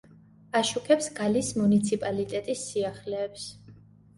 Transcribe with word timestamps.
აშუქებს 0.59 1.09
გალის 1.19 1.51
მუნიციპალიტეტის 1.61 2.65
სიახლეებს. 2.71 3.49